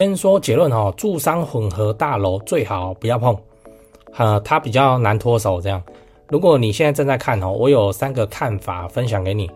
[0.00, 3.38] 先说结论哈，住商混合大楼最好不要碰，
[4.16, 5.60] 呃，它比较难脱手。
[5.60, 5.80] 这样，
[6.28, 9.48] 如果你现在正在看哦，我有三个看法分享给你。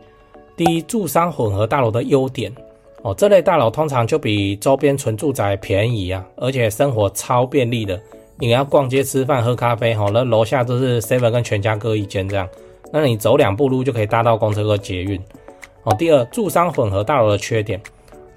[0.56, 2.54] 第一，住商混合大楼的优点
[3.02, 8.00] 哦，这类大楼通常就比周边纯住宅便宜啊，而且生活超便利的。
[8.38, 12.48] 你要逛街、吃饭、喝咖啡，哈，那楼下都是 seven 跟全家各一间这样，
[12.92, 15.20] 那你走两步路就可以搭到公车和捷运。
[15.82, 17.82] 哦，第二，住商混合大楼的缺点，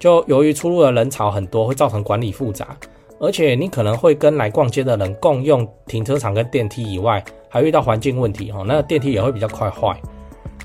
[0.02, 2.76] 就由于出入的人潮很多，会造成管理复杂，
[3.20, 9.96] 而且你可能会跟来逛街的人共用停车场跟电梯以外，还遇到环境问题，哦，那电梯也会比较快坏。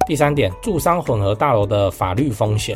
[0.08, 2.76] 第三点，住商混合大楼的法律风险。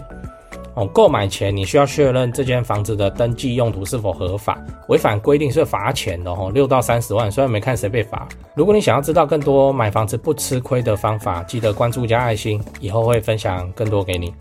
[0.75, 7.31] 哦，购买前你需要确认这间房子的登记用途是否合法，违反规定是罚钱的哦，六到三十万。
[7.31, 8.27] 虽然没看谁被罚。
[8.53, 14.31] 如果你想要知道更多买房子不吃亏的方法，记得关注加爱心，以后会分享更多给你。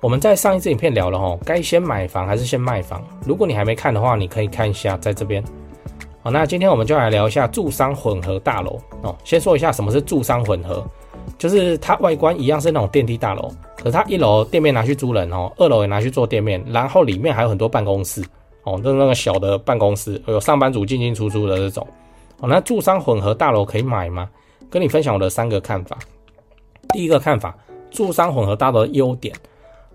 [0.00, 3.04] 我们在上一支影片聊了哦，该先买房还是先卖房？
[3.26, 5.42] 如果你还没看的话，你可以看一下在这边。
[6.22, 9.16] 好，那今天我们就来聊一下住商混合大楼哦。
[9.24, 10.86] 先说一下什么是住商混合，
[11.36, 13.50] 就是它外观一样是那种电梯大楼。
[13.76, 18.22] 可是它一楼店面拿去租人哦，二楼也拿去做店面，然后里面还有很多办公室
[18.62, 21.84] 哦，就是那个小的办公室，有上班族进进出出的这种。
[22.38, 24.30] 哦，那住商混合大楼可以买吗？
[24.70, 25.98] 跟你分享我的三个看法。
[26.90, 27.52] 第一个看法，
[27.90, 29.34] 住商混合大楼的优点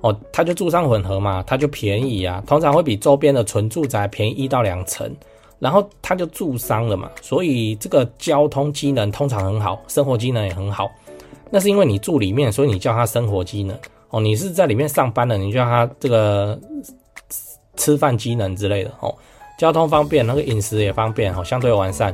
[0.03, 5.09] 哦，它就住商混合嘛，它就便宜啊，通常会比周边的纯住宅便宜一到两成，
[5.59, 10.91] 然后它就住商了嘛，所以这个交通机能通常很好，生活机能也很好。
[11.49, 13.77] 那是因为你住里面，所以你叫它生活机能
[14.09, 14.19] 哦。
[14.19, 16.59] 你是在里面上班的，你叫它这个
[17.77, 19.15] 吃饭机能之类的哦。
[19.57, 22.13] 交通方便，那个饮食也方便哦，相对完善。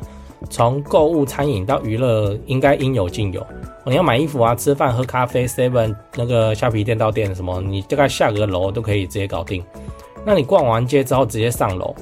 [0.50, 3.45] 从购物、餐饮到娱乐，应该应有尽有。
[3.86, 9.64] 你要买衣服啊、吃饭、喝咖啡，seven 那个虾皮店到店什么，你大概下个楼都可以直接搞定。
[10.26, 11.95] 那你逛完街之后直接上楼，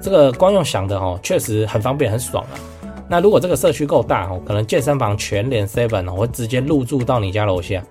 [0.00, 2.54] 这个光用想的哦，确实很方便、很爽啊。
[3.08, 7.82] 那如果这个社区够大哦，可能健身房全联 seven 哦会直接入驻到你家楼下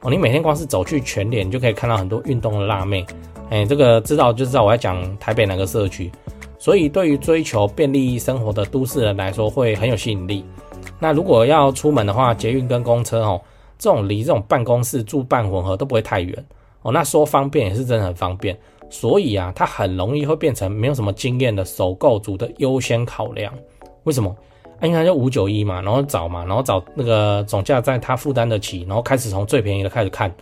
[0.00, 0.10] 哦。
[0.10, 3.06] 你每天光是走去全联，就可以看到很多运动的辣妹。
[3.50, 6.10] 哎，这个知道就知道我要讲台北哪个社区。
[6.58, 10.44] 所以对于追求便利生活的都市人来说，会很有吸引力。
[10.98, 13.40] 那如果要出门的话，捷运跟公车哦，
[13.78, 16.46] 这种离这种办公室住办混合都不会太远
[16.82, 16.90] 哦。
[16.90, 18.56] 那说方便也是真的很方便。
[18.88, 23.52] 所以啊，它很容易会变成没有什么经验的首购族的优先考量。
[24.04, 24.30] 为什么？
[24.78, 30.32] 啊，因为它就五九一嘛，然后找嘛，然后找那个总价在他负担得起，然后开始从最便宜的开始看，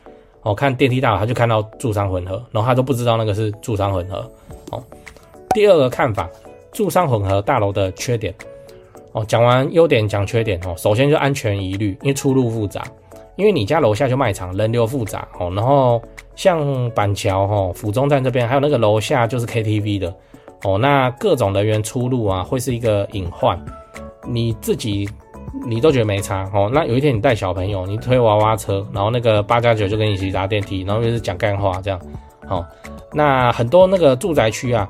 [0.42, 4.30] 哦，看电梯大楼，他就看到住商混合，然后他都不知道那个是住商混合，
[4.70, 4.84] 哦。
[5.54, 6.28] 第二个看法，
[6.72, 8.34] 住商混合大楼的缺点，
[9.12, 12.84] 哦，讲完优点讲缺点哦，首先就安全疑虑，因为出入复杂，
[13.36, 16.02] 因为你家楼下就卖场，人流复杂哦，然后
[16.34, 20.12] 像板桥哦，府中站这边，还有那个楼下就是 KTV 的，
[20.64, 23.58] 哦，那各种人员出入啊，会是一个隐患。
[24.26, 25.08] 你自己
[25.66, 32.00] 你都觉得没差哦，那有一天你带小朋友，你推娃娃车，然后那个八加九就跟你一起搭电梯，然后就是讲干话这样，
[32.48, 32.66] 哦，
[33.12, 34.88] 那很多那个住宅区啊，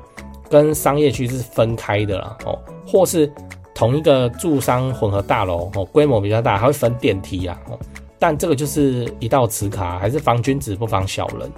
[0.49, 3.31] 跟商业区是分开的啦，哦，或是
[3.73, 7.77] 同一个住商混合大楼哦，规模比较大，还会分电梯啊，哦，
[8.19, 11.51] 但这个就是一道磁卡，还是防君子不防小人，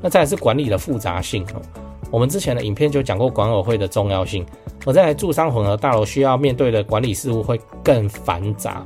[0.00, 1.62] 那再来是管理的复杂性哦，
[2.10, 4.44] 我们之前的影片就讲过管委会的重要性。
[4.84, 8.84] 我在住商混合大楼需要面对的管理事务会更繁杂，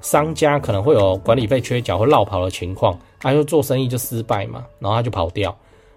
[0.00, 5.54] 商家可能会有管理费缺缴或落跑的情况，他就做生意就失败嘛，然后他就跑掉。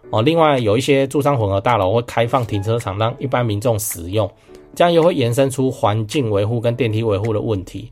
[0.09, 4.29] 哦，另外有一些住商混合大楼会开放停车场让一般民众使用，
[4.73, 7.91] 这样又会延伸出环境维护跟电梯维护的问题。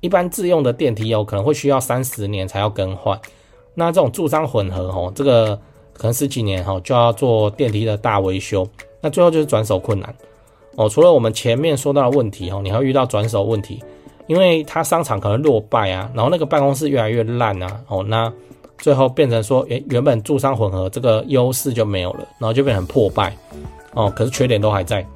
[0.00, 3.16] 一般自用的电梯哦，可能会需要三十年才要更换，
[3.74, 5.56] 那这种住商混合哦，这个
[5.92, 8.68] 可能十几年哈就要做电梯的大维修，
[9.00, 10.12] 那最后就是转手困难。
[10.74, 13.80] 哦，除了我们前面说到的问题哦，你还会遇到转手问题，
[14.26, 18.32] 因为它商场可能落败啊，然后那个办公室越来越烂啊，哦，那
[18.82, 23.32] 最后变成说，原，原本住商混合这个优势就没有了，然后就变成破败，
[23.94, 25.06] 哦，可是缺点都还在，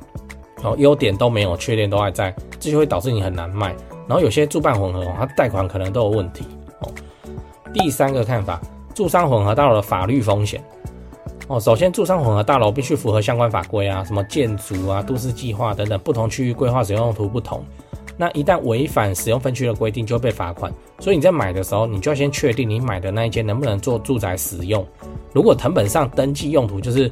[0.62, 3.74] 哦，优点都没有，缺点都还在，这就会导致你很难卖，
[4.06, 6.44] 然后有些住办混合，它贷款可能都有问题，
[6.78, 6.88] 哦，
[7.74, 8.60] 第三个看法，
[8.94, 10.62] 住商混合大楼的法律风险。
[11.48, 17.64] 哦，首先，住商混合大楼必须符合相关法规啊，什么建筑啊、都市计划等等，不同区域规划使用用途不同。
[18.16, 20.72] 那一旦违反使用分区的规定，就会被罚款。
[20.98, 24.86] 所以你在买的时候，你就要先确定你买的那一间能不能做住宅使用。
[25.32, 27.10] 如果藤本上登记用途就是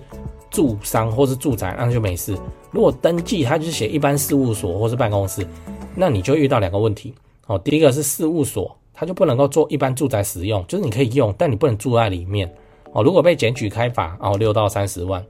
[0.50, 2.36] 住商或是住宅，那就没事。
[2.70, 5.46] 如果登记它就是写一般事务所或是办公室，
[5.94, 7.14] 那你就遇到两个问题。
[7.46, 12.50] 哦，第一个是事务所，它就不能够做一般住宅使用，就是你可以用，但你不能住在里面。
[12.92, 15.22] 哦，如果被检举开罚，哦，六到三十万。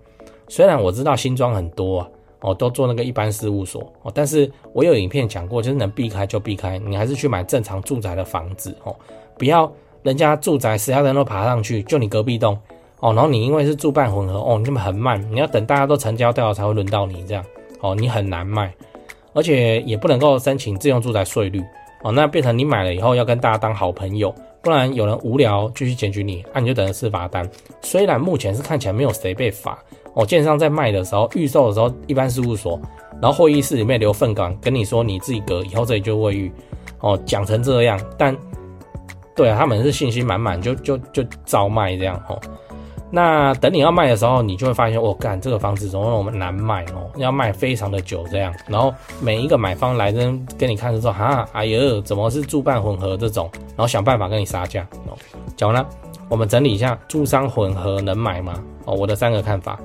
[0.49, 2.09] 虽然我知道新庄很多啊，
[2.45, 8.95] 哦，都做那个一般事务所哦，但是我有影片讲过，就是能避开就避开，你还是去买正常住宅的房子哦，
[9.39, 12.55] 不要人家住宅十家人都爬上去，就你隔壁栋
[13.01, 17.43] 哦，然后你因为是住办混合哦，你那么很慢，你要等大家都成交掉才会轮到你这样
[17.81, 18.71] 哦，你很难卖，
[19.33, 21.63] 而且也不能够申请自用住宅税率
[22.03, 24.35] 哦，那变成你买了以后要跟大家当好朋友。
[24.61, 27.47] 不然有人无聊继续检举你，那、啊、你就等着吃罚单。
[27.83, 29.79] 虽然目前是看起来没有谁被罚
[30.15, 32.81] 哦，建商在卖的时候、预售的时候，一般事务所，
[33.21, 36.53] 然后会议室里面留粪缸，跟你说你自己隔，以后这里就卫浴
[37.01, 38.37] 哦，讲成这样，但
[39.35, 42.41] 对啊，他们是信心满满，就就就照卖这样哦。
[43.11, 48.53] 那等你要卖的时候，你就会发现，我、哦、干这个房子怎么那么难卖哦，要卖非常的久这样。
[48.67, 50.19] 然后每一个买方来这
[50.59, 53.49] 跟你看的时候，哈，哎呦，怎么是住办混合这种？
[53.69, 55.17] 然后想办法跟你杀价哦。
[55.57, 55.89] 讲完了，
[56.29, 58.61] 我们整理一下，住商混合能买吗？
[58.85, 59.79] 哦，我的三个看法：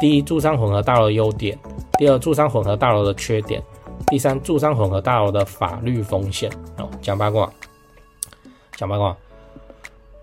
[0.00, 1.56] 第一，住商混合大楼的优点；
[1.98, 3.60] 第二，住商混合大楼的缺点；
[4.06, 6.50] 第三，住商混合大楼的法律风险。
[6.76, 7.50] 哦，讲八卦，
[8.76, 9.16] 讲八卦。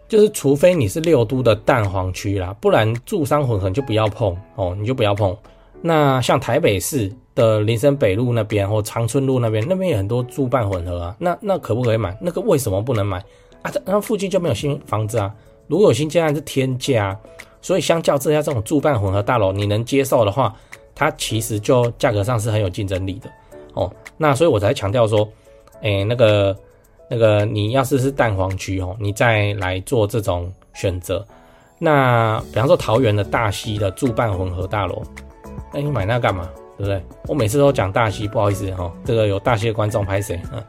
[0.08, 5.36] 就是除非你是六都的蛋黄区啦，不然住商混合就不要碰哦，你就不要碰。
[5.82, 12.16] 那像台北市的林森北路那边或长春路那边，那边有很多住办混合啊，那那可不可以买？
[12.22, 13.18] 那个为什么不能买
[13.64, 13.72] 啊？
[13.84, 15.34] 那附近就没有新房子啊？
[15.68, 17.20] 如果有新建案是天价，
[17.66, 20.56] 所以相较之下，这种住办混合大楼你能接受的话，
[20.94, 23.30] 它其实就价格上是很有竞争力的
[23.74, 23.92] 哦。
[24.18, 25.28] 那所以我才强调说，
[25.82, 26.56] 哎，那个。
[27.08, 31.24] 那个你要是是蛋黄区哦，你再来做这种选择。
[31.78, 35.04] 那比方说桃园的大溪的住办混合大楼，
[35.72, 36.50] 那你买那干嘛？
[36.76, 37.00] 对不对？
[37.28, 40.42] 我每次都讲大溪，不好意思哈，这个有大溪的观众拍谁？
[40.52, 40.64] 嗯，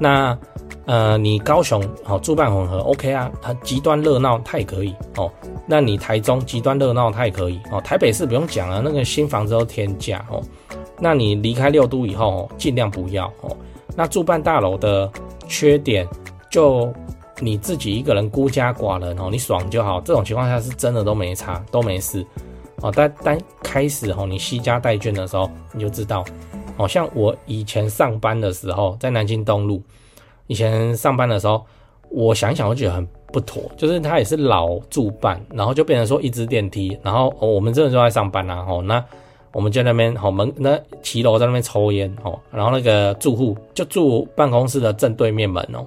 [0.00, 0.38] 那
[0.86, 5.30] 呃，你高雄好住办混合 OK 啊，它极端热闹它也可以哦。
[5.66, 7.80] 那你台中极端热闹它也可以哦。
[7.80, 10.42] 台北市不用讲了，那个新房子都天价哦。
[10.98, 13.56] 那你离开六都以后，尽量不要哦。
[13.96, 15.10] 那住办大楼的。
[15.48, 16.08] 缺点
[16.48, 16.90] 就
[17.38, 20.00] 你自己一个人孤家寡人哦，你爽就好。
[20.00, 22.24] 这种情况下是真的都没差，都没事
[22.76, 22.90] 哦。
[22.94, 26.24] 但但开始哦，你携家带眷的时候，你就知道
[26.78, 26.88] 哦。
[26.88, 29.82] 像我以前上班的时候，在南京东路，
[30.52, 31.64] 以前上班的时候，
[32.10, 38.64] 我想一想，我觉得很不妥，就是它也是老住办，然后就变成说一支电梯，然后、哦、我们真的就在上班啦。
[38.68, 39.02] 哦，那。
[39.54, 45.84] 我们就在那边好门那骑楼在那边抽烟哦，然后那个住户就住办公室的正对面门哦，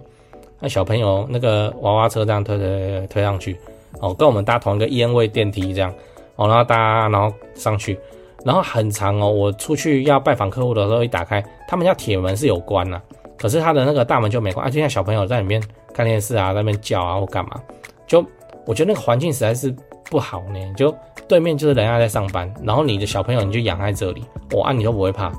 [0.60, 3.58] 那小朋友那个娃娃车这样推推推上去
[4.02, 5.92] 哦，跟我们搭同一个烟味电梯这样
[6.36, 7.98] 哦，然后搭然后上去，
[8.44, 13.02] 然后很长哦，我出去要拜访客户的时候一打开，他们家铁门是有关呐，
[13.38, 15.62] 可是他的那个大门就没关，啊，就像小朋友在里面
[15.94, 17.62] 看电视啊，在那边叫啊或干嘛，
[18.08, 18.26] 就
[18.66, 19.74] 我觉得那个环境实在是
[20.10, 20.96] 不好呢，就。
[21.28, 25.32] 对面就是人家在上班，然后你的小朋友你就养在这里，我、哦、啊你都不会怕，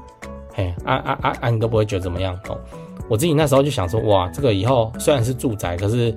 [0.53, 2.59] 嘿啊啊啊啊你都不会觉得怎么样哦。
[3.09, 6.13] 我自己那时候就想说，哇，这个以后虽然是住宅，可是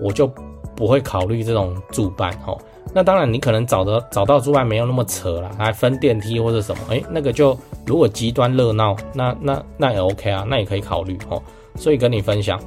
[0.00, 0.26] 我就
[0.74, 2.58] 不会考虑这种住办哦。
[2.96, 7.54] 那当然你可能找的找到之外没有那么扯啦，还分电梯或者什么，哎，那个就
[7.84, 11.42] 如果极端热闹，那那那也 OK 啊，那也可以考虑哦。
[11.74, 12.58] 所以跟你分享，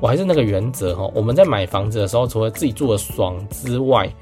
[0.00, 1.08] 我还是那个原则哦。
[1.14, 4.12] 我们在买房子的时候，除了自己住的爽之外，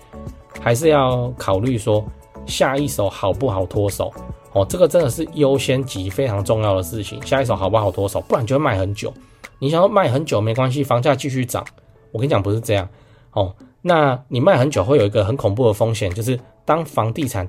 [0.60, 2.04] 还是要考虑说
[2.44, 4.12] 下一手好不好脱手
[4.52, 7.18] 哦，这个真的是优先级非常重要的事情。
[7.22, 9.10] 下一手好不好脱手，不然就会卖很久。
[9.58, 11.64] 你想要卖很久没关系，房价继续涨。
[12.12, 12.86] 我跟你讲不是这样
[13.32, 13.50] 哦。
[13.86, 17.46] 那你卖很久会有一个很恐怖的风险，就是当房地产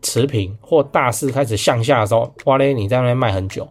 [0.00, 3.68] 持平或大势开始向下的时候，哇嘞，你在那边卖很久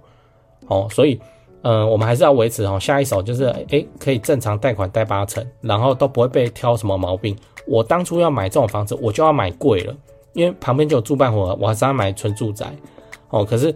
[0.68, 0.88] 哦。
[0.92, 1.20] 所以，
[1.64, 7.36] 嗯、我们还是要维持哦，下一手就是诶可以正常贷款贷八成，然后都不会被挑什么毛病。
[7.66, 9.96] 我当初要买这种房子，我就要买贵了，
[10.34, 12.68] 因为旁边就有住办伙，我还是要买纯住宅，
[13.32, 13.44] 哦。
[13.44, 13.76] 可是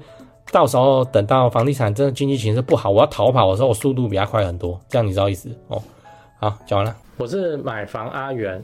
[0.52, 5.82] 到时候等到房地产真的经济形势不好，我要逃跑的时候，我速度比他快很多，这样你知道意思哦？
[6.40, 6.96] 好，讲完了。
[7.18, 8.64] 我是买房阿元。